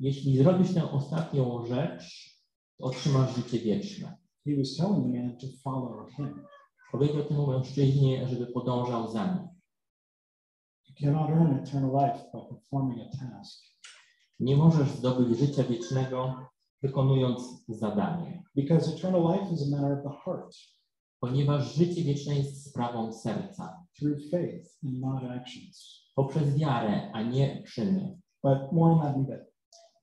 [0.00, 2.34] jeśli zrobisz tę ostatnią rzecz,
[2.78, 4.16] to otrzymasz życie wieczne.
[4.46, 6.44] He was telling the man to follow him.
[6.92, 9.49] Powiedział temu mężczyźnie, żeby podążał za nim.
[11.00, 13.64] You cannot earn eternal life by performing a task
[14.40, 16.36] Nie możesz zdobyć życia wiecznego,
[16.82, 20.56] wykonując zadanie, because eternal life is a matter of the heart
[21.20, 26.04] ponieważ życie wieczne jest sprawą serca, through faith and not actions.
[26.14, 28.20] poprzez wiarę, a nie czyny.
[28.42, 29.54] But more on that in a bit.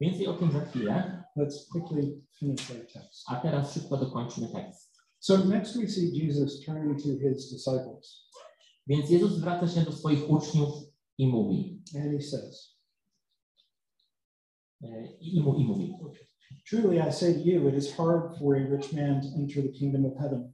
[0.02, 3.24] Więcej o tym za chwilę, Let's quickly finish our text.
[3.28, 4.98] a teraz szybko dokończymy tekst.
[5.20, 8.27] So next we see Jesus turning to his disciples
[8.88, 10.73] Więc Jezus zwraca się do swoich uczniów
[11.17, 12.78] i mówi, and he says,
[14.84, 15.93] e, i, mu- i mówi,
[16.69, 19.69] Truly I say to you, it is hard for a rich man to enter the
[19.80, 20.54] kingdom of heaven.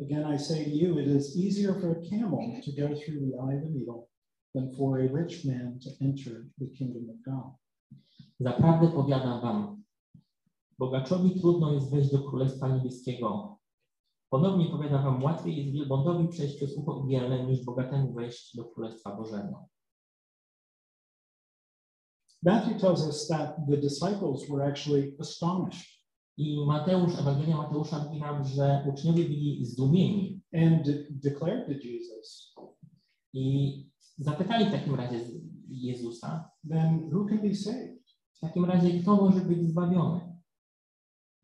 [0.00, 3.36] Again, I say to you, it is easier for a camel to go through the
[3.38, 4.08] eye of a needle
[4.54, 7.52] than for a rich man to enter the kingdom of God.
[8.40, 9.82] Zaprawdę powiadam wam,
[10.78, 13.59] bogaczowi trudno jest wejść do Królestwa Niebieskiego.
[14.30, 19.16] Ponownie powiadam wam, łatwiej jest wielbłądowi przejść przez ucho igielne, niż bogatemu wejść do Królestwa
[19.16, 19.68] Bożego.
[22.42, 26.00] Matthew tells us that the disciples were actually astonished
[26.36, 32.54] I Mateusz, Ewangelia Mateusza mówi nam, że uczniowie byli zdumieni and de- declared to Jesus,
[33.32, 33.74] i
[34.18, 35.20] zapytali w takim razie
[35.68, 38.00] Jezusa, Then who can be saved?
[38.32, 40.29] w takim razie kto może być zbawiony?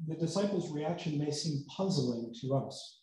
[0.08, 3.02] The disciples' reaction may seem puzzling to us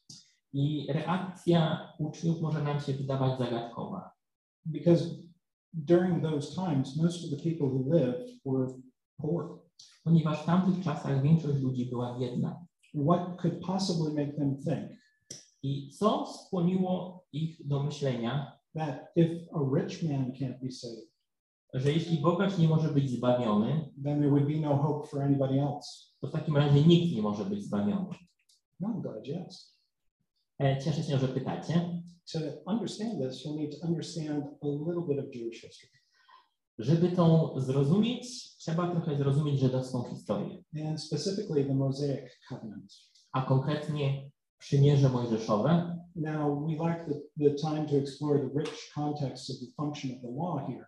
[0.54, 4.12] I reakcja uczniów może nam się wydawać zagadkowa,
[4.66, 5.06] because
[5.74, 8.68] during those times, most of the people who lived were
[9.18, 9.60] poor.
[10.04, 12.66] ponieważ w tamtych czasach większość ludzi była biedna.
[13.08, 14.92] What could possibly make them think
[15.64, 21.14] I co skłoniło ich do myślenia, that if a rich man can't be saved,
[21.74, 25.62] że jeśli bogacz nie może być zbawiony, then there would be no hope for anybody
[25.62, 26.12] else?
[26.24, 28.16] To w takim razie nikt nie może być zbawiony.
[28.80, 29.78] No, glad you asked.
[30.60, 32.02] E, Cieszę się, że pytacie.
[32.34, 35.94] To understand this, you'll need to understand a little bit of Jewish history.
[36.80, 42.94] Żeby to zrozumieć, trzeba trochę zrozumieć żydowską historię, and specifically the Mosaic covenant.
[43.32, 45.98] a konkretnie przymierze mojżeszowe.
[46.16, 50.22] Now, we lack the, the time to explore the rich context of the function of
[50.22, 50.86] the law here.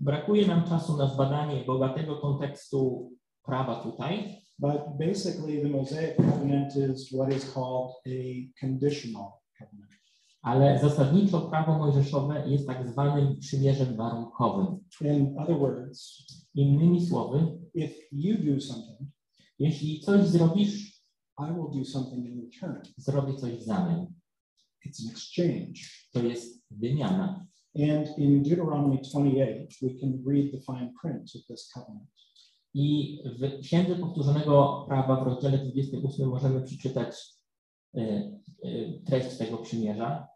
[0.00, 3.10] Brakuje nam czasu na zbadanie bogatego kontekstu
[3.42, 9.90] prawa tutaj, But basically, the Mosaic covenant is what is called a conditional covenant.
[10.42, 14.66] ale zasadniczo prawo mojżeszowe jest tak zwanym przymierzem warunkowym.
[15.00, 19.10] In other words, Innymi słowy, if you do something,
[19.58, 20.94] jeśli coś zrobisz,
[21.38, 22.82] I will do something in return.
[22.96, 24.06] zrobię coś w zamian.
[24.86, 25.80] It's an exchange.
[26.12, 27.46] To jest wymiana.
[27.76, 32.10] And in Deuteronomy 28, we can read the fine print of this covenant.
[32.74, 37.16] I w Księdze Powtórzonego Prawa w rozdziale 28 możemy przeczytać
[37.94, 38.32] e, e,
[39.06, 40.28] treść tego przymierza.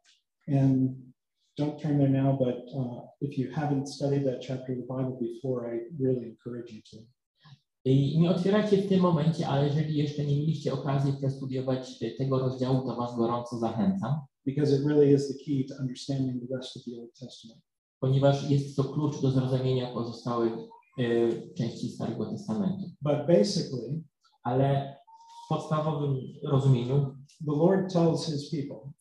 [0.48, 0.90] And
[1.58, 5.18] don't turn there now, but uh, if you haven't studied that chapter of the Bible
[5.20, 6.96] before, I really encourage you to.
[7.84, 12.38] I nie otwieracie w tym momencie, ale jeżeli jeszcze nie mieliście okazji przestudiować e, tego
[12.38, 14.14] rozdziału, to Was gorąco zachęcam,
[14.46, 17.62] because it really is the key to understanding the rest of the Old Testament.
[18.00, 20.52] ponieważ jest to klucz do zrozumienia pozostałych
[21.56, 22.84] części Starego Testamentu.
[23.02, 24.02] But basically,
[24.42, 24.96] Ale
[25.44, 27.14] w podstawowym rozumieniu
[27.46, 28.92] the Lord tells his people,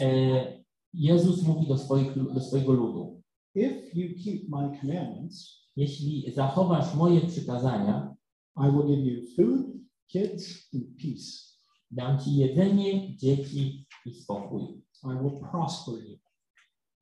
[0.00, 0.62] e,
[0.94, 3.22] Jezus mówi do, swoich, do swojego ludu,
[3.54, 8.16] if you keep my commandments, jeśli zachowasz moje przykazania,
[8.56, 9.66] I will give you food,
[10.06, 11.46] kids, and peace.
[11.90, 14.62] dam ci jedzenie, dzieci i spokój.
[15.04, 16.18] I will prosper you.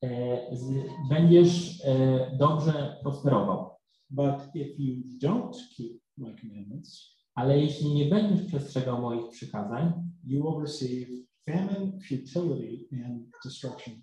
[0.03, 0.73] E, z,
[1.09, 3.74] będziesz e, dobrze prosperował.
[4.11, 9.93] But if you don't keep my commandments, Ale jeśli nie będziesz przestrzegał moich przykazań,
[10.27, 11.09] you will receive
[11.47, 13.95] famine, futility, and destruction.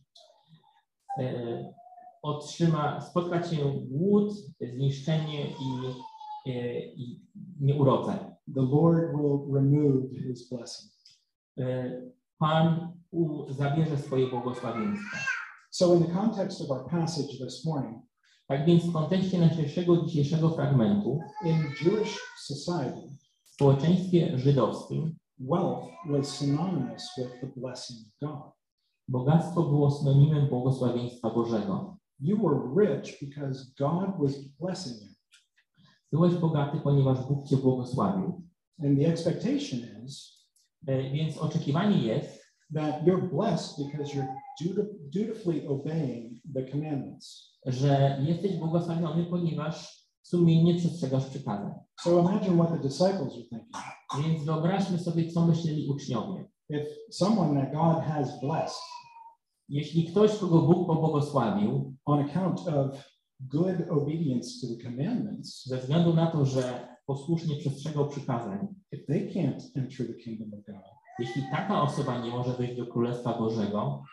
[1.20, 1.74] e,
[2.22, 3.58] otrzyma, spotka cię
[3.90, 5.88] głód, zniszczenie i,
[6.50, 7.22] e, i
[7.60, 8.18] nieurodzaj.
[8.56, 10.92] The Lord will remove his blessing.
[11.60, 11.92] E,
[12.38, 15.18] Pan u, zabierze swoje błogosławieństwo.
[15.72, 18.02] So, in the context of our passage this morning,
[18.52, 23.02] Tak więc w kontekście naszego dzisiejszego fragmentu, in Jewish society,
[23.44, 28.54] w społeczeństwie żydowskim, wealth was synonymous with the blessing of God.
[29.08, 31.98] bogactwo było synonimem błogosławieństwa Bożego.
[32.20, 35.16] You were rich because God was blessing you.
[36.12, 38.42] Byłeś bogaty, ponieważ Bóg cię błogosławił.
[38.84, 40.42] And the expectation is
[40.88, 47.51] E, Więc oczekiwanie jest, that you're blessed because you're duti- dutifully obeying the commandments.
[47.66, 51.74] Że jesteś błogosławiony, ponieważ sumiennie przestrzegasz przykazań.
[52.02, 53.76] So imagine what the disciples are thinking.
[54.24, 56.50] Więc wyobraźmy sobie, co myśleli uczniowie.
[56.70, 58.82] If someone that God has blessed
[59.72, 66.14] Jeśli ktoś, kogo Bóg pobłogosławił, on account of good obedience to the commandments, ze względu
[66.14, 70.86] na to, że posłusznie przestrzegał przykazań, if they can't enter the kingdom of God,
[71.20, 74.04] jeśli taka osoba nie może wejść do Królestwa Bożego,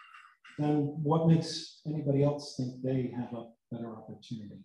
[0.56, 4.62] then what makes anybody else think they have a better opportunity?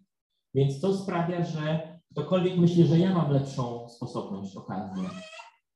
[0.56, 5.04] więc to sprawia, że ktokolwiek myśli, że ja mam lepszą sposobność, okazję.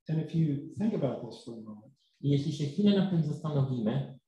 [0.09, 3.23] And if you think about this for a moment, I jeśli się chwilę nad tym
[3.23, 4.19] zastanowimy,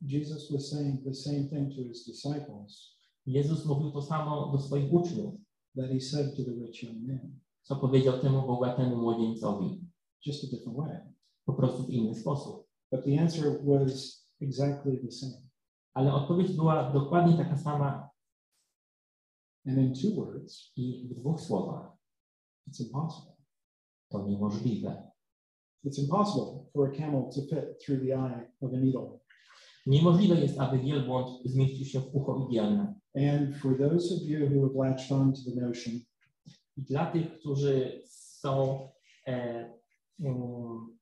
[0.00, 2.94] Jesus was saying the same thing to his disciples
[3.26, 5.34] Jezus mówił to samo do swoich uczniów,
[5.76, 9.80] that he said to the rich young man, co powiedział temu bogatemu młodzieńcowi,
[10.26, 11.14] just a different way.
[11.44, 12.66] po prostu w inny sposób.
[12.92, 15.42] But the answer was exactly the same.
[15.94, 18.10] Ale odpowiedź była dokładnie taka sama
[19.66, 21.96] And in two words, i w dwóch słowach.
[22.68, 23.36] it's impossible.
[24.08, 25.10] To niemożliwe.
[25.84, 29.18] It's impossible for a camel to fit through the eye of a needle.
[29.86, 32.94] Niemożliwe jest, aby wielbłąd zmieścił się w ucho igielne.
[33.16, 35.94] And for those of you who have latched on to the notion
[36.76, 38.78] I dla tych, którzy są
[39.26, 39.70] e,
[40.18, 40.98] um,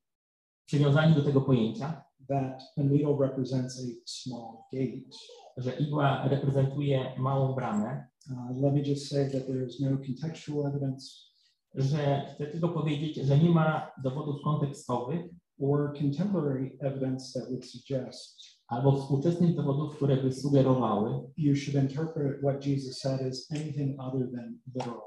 [0.65, 5.17] przywiązani do tego pojęcia, that a needle represents a small gate,
[5.57, 10.67] że igła reprezentuje małą bramę, uh, let me just say that there is no contextual
[10.67, 11.33] evidence
[11.75, 15.25] że chcę tylko powiedzieć, że nie ma dowodów kontekstowych
[15.59, 22.39] or contemporary evidence that would suggest albo współczesnych dowodów, które by sugerowały, you should interpret
[22.41, 25.01] what Jesus said as anything other than literal.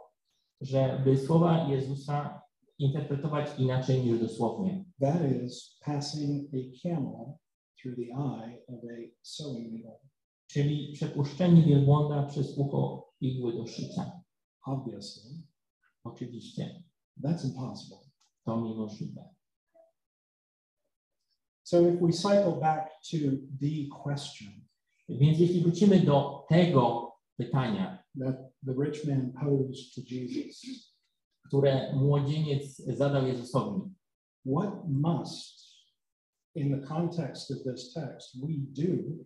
[0.60, 2.42] żeby słowa Jezusa
[2.78, 4.84] interpretować inaczej niż dosłownie.
[5.00, 7.34] That is passing a camel
[7.82, 9.98] through the eye of a sewing needle.
[10.46, 14.20] Czyli przepuszczenie wielbłąda przez ucho igły do szycia.
[14.66, 15.30] Obviously,
[16.04, 16.82] Oczywiście,
[17.24, 17.98] that's impossible.
[18.44, 19.24] to niemożliwe.
[21.62, 23.16] So if we cycle back to
[23.60, 24.66] the question
[25.08, 30.95] Więc jeśli wrócimy do tego pytania, that the rich man posed to Jesus,
[31.48, 33.80] które młodzieniec zadał Jezusowi,
[34.46, 35.66] what must
[36.54, 39.24] in the context of this text, we do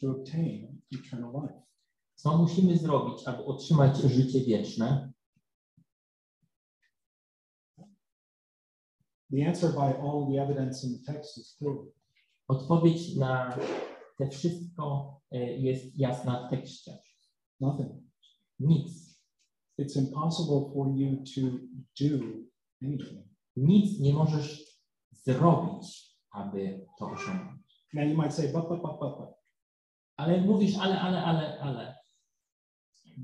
[0.00, 1.62] to obtain eternal life.
[2.14, 5.12] Co musimy zrobić, aby otrzymać życie wieczne?
[9.30, 11.76] The answer by all the evidence in the text is clear.
[12.48, 13.58] Odpowiedź na
[14.18, 16.98] te wszystko e, jest jasna w tekście.
[17.60, 17.92] Nothing.
[18.60, 19.05] Nic.
[19.78, 21.40] It's impossible for you to
[22.00, 22.44] do
[22.82, 23.24] anything.
[23.56, 24.80] Nic nie możesz
[25.12, 27.66] zrobić, aby to osiągnąć.
[27.94, 29.28] Now you might say, but, but, but, but, but.
[30.16, 31.96] Ale mówisz, ale, ale, ale, ale.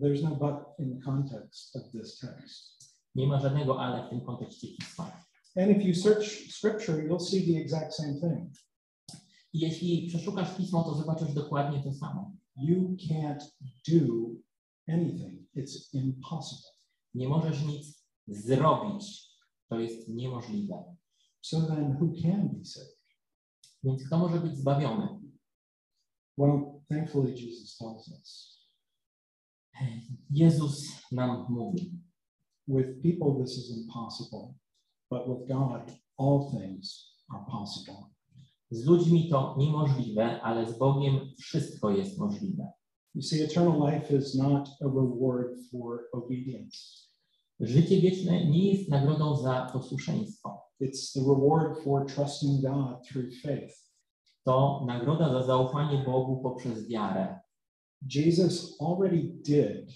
[0.00, 2.94] There's no but in the context of this text.
[3.14, 5.22] Nie ma żadnego ale w tym kontekście pisma.
[5.56, 8.52] And if you search scripture, you'll see the exact same thing.
[9.52, 12.32] Jeśli przeszukasz pismo, to zobaczysz dokładnie to samo.
[12.56, 13.40] You can't
[13.88, 14.28] do
[14.88, 15.41] anything.
[15.56, 16.70] It's impossible.
[17.14, 19.32] Nie możesz nic zrobić.
[19.68, 20.96] To jest niemożliwe.
[21.40, 23.02] So then who can be saved?
[23.84, 25.20] Więc kto może być zbawiony?
[26.38, 28.58] Well, thankfully, Jesus tells us.
[30.30, 32.02] Jezus nam mówi.
[32.68, 34.54] With people, this is impossible,
[35.10, 37.96] but with God, all things are possible.
[38.70, 42.72] Z ludźmi to niemożliwe, ale z Bogiem wszystko jest możliwe.
[43.14, 47.02] You see, eternal life is not a reward for obedience,
[47.60, 50.62] Życie wieczne nie jest nagrodą za posłuszeństwo.
[50.80, 53.74] it's the reward for trusting God through faith.
[54.44, 57.40] To nagroda za zaufanie Bogu poprzez wiarę.
[58.14, 59.90] Jesus already did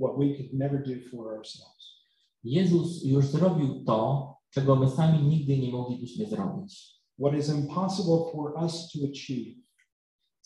[0.00, 1.96] what we could never do for ourselves.
[2.44, 6.96] Jezus już zrobił to, czego my sami nigdy nie moglibyśmy zrobić.
[7.18, 9.65] What is impossible for us to achieve,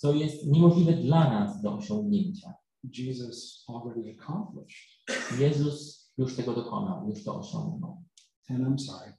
[0.01, 2.55] Co jest niemożliwe dla nas do osiągnięcia.
[2.99, 5.05] Jesus already accomplished.
[5.39, 8.05] Jezus już tego dokonał, już to osiągnął.
[8.49, 9.13] And I'm sorry,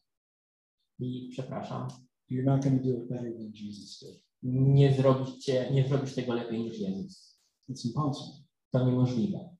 [0.99, 1.87] I przepraszam,
[2.31, 4.23] you're not going to do it better than Jesus did.
[4.43, 7.41] nie zrobicie, nie zrobisz tego lepiej niż Jezus.
[7.69, 8.43] It's impossible.
[8.71, 9.55] To niemożliwe.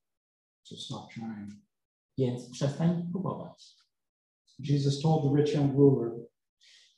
[0.64, 1.52] So stop trying.
[2.18, 3.76] Więc przestań próbować.
[4.60, 6.12] Jesus told the rich young ruler,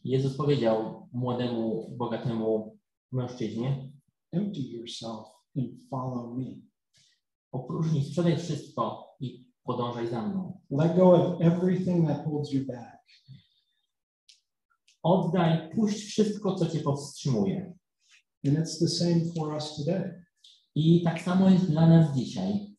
[0.04, 2.78] Jezus powiedział młodemu, bogatemu
[3.12, 3.93] mężczyźnie,
[4.34, 5.28] empty yourself
[5.58, 6.74] and follow me.
[7.54, 10.60] opróżnij, sprzedaj wszystko i podążaj za mną.
[10.70, 13.04] Let go of everything that holds you back.
[15.04, 17.74] Oddaj, puść wszystko, co cię powstrzymuje.
[18.48, 20.26] And it's the same for us today.
[20.76, 22.76] I tak samo jest dla nas dzisiaj.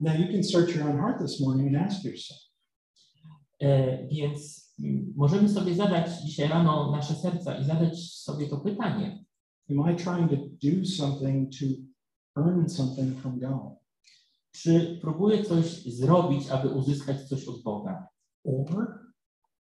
[0.00, 2.48] Now you can search your own heart this morning and ask yourself,
[3.60, 9.24] E, więc mm, możemy sobie zadać dzisiaj rano nasze serca i zadać sobie to pytanie.
[9.70, 11.66] Am I trying to do something to
[12.36, 13.78] earn something from God?
[14.52, 18.08] Czy próbuję coś zrobić, aby uzyskać coś od Boga?
[18.44, 18.98] Or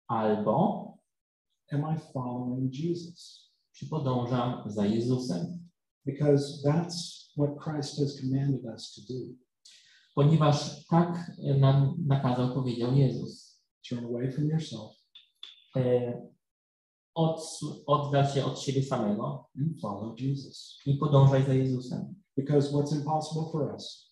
[0.08, 0.98] Albo
[1.72, 3.50] am I following Jesus?
[3.80, 5.70] czy podążam za Jezusem?
[6.06, 9.20] Because that's what Christ has commanded us to do.
[10.16, 13.62] Ponieważ tak nam nakazał, powiedział Jezus.
[13.90, 15.00] Turn away from yourself
[15.76, 16.14] E,
[17.20, 20.80] odsu- oddal się od siebie samego and follow Jesus.
[20.86, 22.16] i podążaj za Jezusem.
[22.38, 24.10] Because what's impossible for us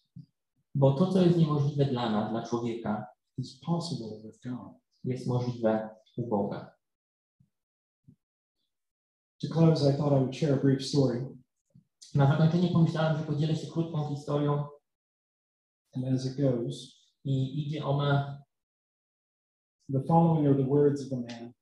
[0.76, 4.74] Bo to, co jest niemożliwe dla nas, dla człowieka, is possible with God.
[5.04, 6.72] jest możliwe u Boga.
[9.42, 11.28] To close, I thought I would share a brief story.
[12.16, 14.66] Na zakończenie pomyślałem, że podzielę się krótką historią
[15.96, 18.42] And as it goes, i idzie ona
[19.94, 21.54] the following are the words of a man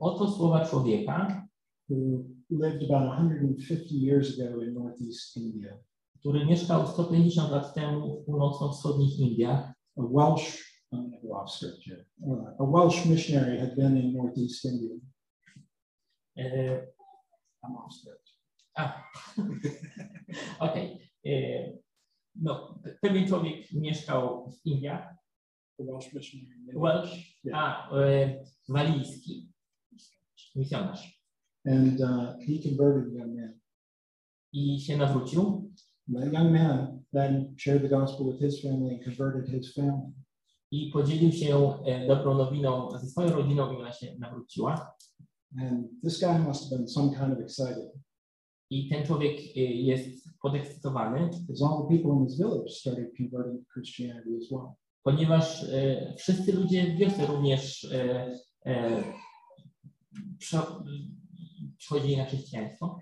[0.00, 1.46] oto słowa człowieka,
[1.90, 5.78] who lived about 150 years ago in northeast India.
[6.26, 9.72] który mieszkał 150 lat temu w północno-wschodnich Indiach.
[9.96, 12.04] A Welsh, I'm going to go off script here.
[12.22, 14.96] Uh, a Welsh missionary had been in northeast India.
[16.36, 16.42] E,
[17.62, 18.30] I'm off script.
[18.74, 19.02] A,
[20.66, 21.10] okej.
[21.26, 21.86] E,
[22.42, 25.14] No, pewien człowiek mieszkał w Indiach,
[25.78, 26.72] Welsh missionary.
[26.74, 29.52] Welsh, a e, walijski,
[30.56, 31.20] misjonarz.
[31.66, 33.58] And uh, he converted young man.
[34.52, 35.70] I się nawrócił
[36.14, 40.12] that young man then shared the gospel with his family and converted his family.
[40.70, 44.96] i podzielił się e, dobrą nowiną ze swoją rodziną i ona się nawróciła.
[45.60, 47.92] And this guy must have been some kind of excited
[48.70, 53.60] I ten człowiek e, jest podekscytowany, because all the people in his village started converting
[53.60, 54.74] to Christianity as well.
[55.02, 58.30] ponieważ e, wszyscy ludzie w wiosce również e,
[58.66, 59.02] e,
[61.78, 62.98] przechodzili na chrześcijaństwo.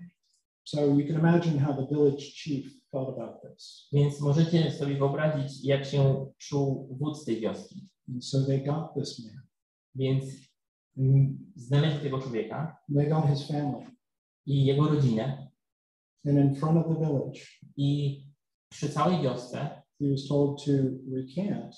[0.63, 3.87] So you can imagine how the village chief felt about this.
[3.93, 7.89] Więc możecie sobie wyobrazić, jak się czuł wódz tej wioski.
[8.09, 9.41] And so they got this man
[9.95, 10.25] Więc
[10.97, 13.85] mm, znaleźli tego człowieka They got his family.
[14.45, 15.51] i jego rodzinę
[16.27, 17.41] And in front of the village,
[17.77, 18.21] i
[18.69, 19.57] przy całej wiosce
[19.99, 20.71] he was told to
[21.15, 21.75] recant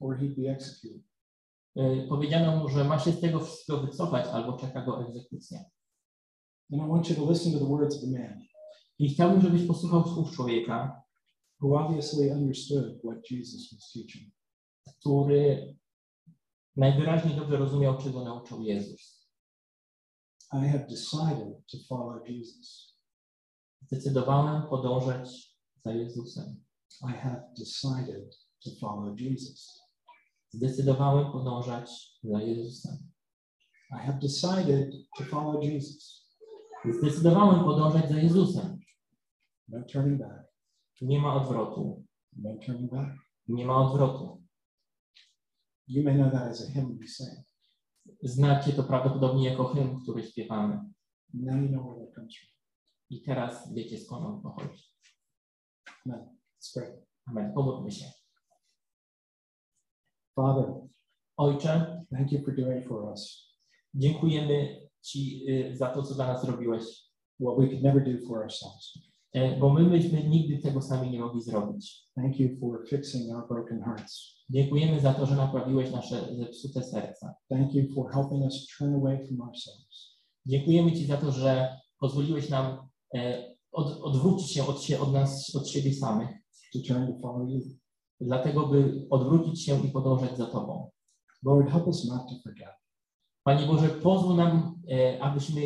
[0.00, 1.09] or he'd be executed.
[1.76, 5.58] Y, powiedziano mu, że ma się z tego wszystkiego wycofać albo czeka go egzekucja.
[6.72, 8.50] And I want you to listen to the words of the man
[9.00, 11.02] I chciałbym, żebyś posłuchał słów człowieka,
[11.62, 14.34] who obviously understood what Jesus was teaching.
[15.00, 15.76] który
[16.76, 19.30] najwyraźniej dobrze rozumiał, czego nauczał Jezus.
[20.52, 22.96] I have decided to follow Jesus.
[23.82, 26.64] Zdecydowałem podążać za Jezusem.
[27.02, 29.80] I have decided to follow Jesus.
[30.50, 33.10] Zdecydowałem podążać za Jezusem.
[33.90, 36.26] I have decided to follow Jesus.
[37.00, 38.78] Zdecydowałem podążać za Jezusem.
[39.68, 40.44] No turning back.
[41.00, 42.04] Nie ma odwrotu.
[42.36, 43.10] No turning back.
[43.48, 44.42] Nie ma odwrotu.
[45.88, 47.38] You may know that as a hymn we sing.
[48.22, 50.92] Znacie to prawdopodobnie jako hymn, który śpiewamy.
[51.34, 52.50] Now you know where that comes from.
[53.10, 54.84] I teraz wiecie, skąd on pochodzi.
[56.06, 56.36] Amen.
[57.26, 57.52] Amen.
[57.54, 58.19] Pomódlmy się.
[60.40, 60.74] Father,
[61.36, 63.50] Ojcze, thank you for doing for us
[63.94, 66.82] dziękujemy Ci y, za to, co dla nas zrobiłeś,
[67.40, 68.98] what we could never do for ourselves.
[69.32, 72.08] E, bo my byśmy nigdy tego sami nie mogli zrobić.
[72.14, 74.44] Thank you for fixing our broken hearts.
[74.50, 77.34] Dziękujemy za to, że naprawiłeś nasze zepsute serca.
[77.48, 82.48] Thank you for helping us turn away from ourselves Dziękujemy Ci za to, że pozwoliłeś
[82.48, 86.28] nam e, od, odwrócić się od, się od nas, od siebie samych,
[86.72, 87.60] to turn to follow you.
[88.20, 90.90] Dlatego by odwrócić się i podążać za Tobą.
[91.44, 92.74] Lord, help us not to forget
[93.44, 95.60] Panie Boże, pozwól nam, e, abyśmy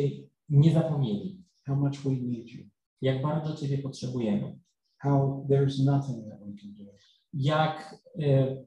[0.49, 2.63] nie zapomnieli, how much we need you,
[3.01, 4.59] jak bardzo Ciebie potrzebujemy,
[4.97, 6.91] how there's nothing that we can do
[7.33, 8.57] jak, e,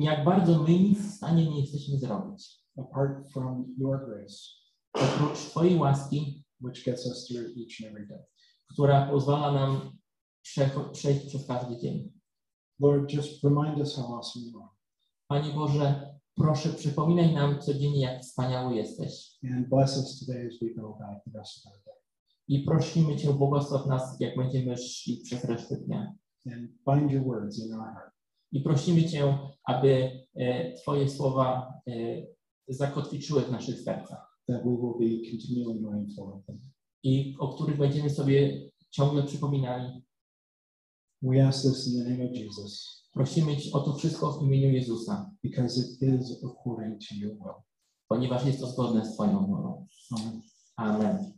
[0.00, 2.58] jak bardzo my nic w stanie nie jesteśmy zrobić.
[2.78, 4.36] apart from your grace,
[4.92, 8.24] Oprócz Twojej łaski, which gets us through each and every day.
[8.72, 9.98] która pozwala nam
[10.46, 12.17] przecho- przejść przez każdy dzień.
[12.80, 14.68] Lord, just remind us how awesome you are
[15.28, 19.38] Panie Boże, proszę przypominaj nam codziennie, jak wspaniały jesteś.
[19.56, 21.94] and bless us today as we go about the rest of our day.
[22.48, 26.14] I prosimy Cię, błogosław nas, jak będziemy szli przez resztę dnia.
[26.52, 28.12] And bind your words in our heart
[28.52, 31.92] I prosimy Cię, aby e, Twoje słowa e,
[32.68, 36.60] zakotwiczyły w naszych sercach that we will be continually mindful of them.
[37.02, 38.60] i o których będziemy sobie
[38.90, 40.02] ciągle przypominali.
[41.22, 45.30] We ask this in the name of Jesus Prosimy o to wszystko w imieniu Jezusa,
[45.42, 47.54] because it is according to your will.
[48.08, 49.86] ponieważ jest to zgodne z Twoją wolą.
[50.76, 51.37] Amen.